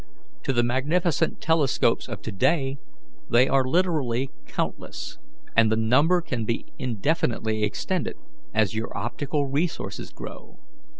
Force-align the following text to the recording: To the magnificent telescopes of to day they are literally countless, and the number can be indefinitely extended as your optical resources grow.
To 0.45 0.51
the 0.51 0.63
magnificent 0.63 1.41
telescopes 1.41 2.07
of 2.07 2.23
to 2.23 2.31
day 2.31 2.79
they 3.29 3.47
are 3.47 3.63
literally 3.63 4.31
countless, 4.47 5.19
and 5.55 5.71
the 5.71 5.75
number 5.77 6.21
can 6.21 6.43
be 6.43 6.65
indefinitely 6.79 7.61
extended 7.61 8.15
as 8.51 8.73
your 8.73 8.97
optical 8.97 9.45
resources 9.45 10.11
grow. 10.11 10.57